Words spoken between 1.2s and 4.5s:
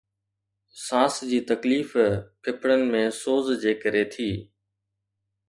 جي تڪليف ڦڦڙن ۾ سوز جي ڪري ٿي